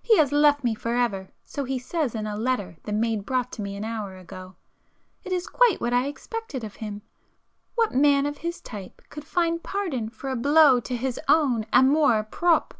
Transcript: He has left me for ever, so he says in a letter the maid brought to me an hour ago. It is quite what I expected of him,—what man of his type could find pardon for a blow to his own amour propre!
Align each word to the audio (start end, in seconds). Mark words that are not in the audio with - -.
He 0.00 0.16
has 0.16 0.32
left 0.32 0.64
me 0.64 0.74
for 0.74 0.94
ever, 0.94 1.28
so 1.44 1.64
he 1.64 1.78
says 1.78 2.14
in 2.14 2.26
a 2.26 2.34
letter 2.34 2.78
the 2.84 2.94
maid 2.94 3.26
brought 3.26 3.52
to 3.52 3.60
me 3.60 3.76
an 3.76 3.84
hour 3.84 4.16
ago. 4.16 4.54
It 5.22 5.32
is 5.32 5.46
quite 5.48 5.82
what 5.82 5.92
I 5.92 6.06
expected 6.06 6.64
of 6.64 6.76
him,—what 6.76 7.92
man 7.92 8.24
of 8.24 8.38
his 8.38 8.62
type 8.62 9.02
could 9.10 9.26
find 9.26 9.62
pardon 9.62 10.08
for 10.08 10.30
a 10.30 10.34
blow 10.34 10.80
to 10.80 10.96
his 10.96 11.20
own 11.28 11.66
amour 11.74 12.22
propre! 12.24 12.76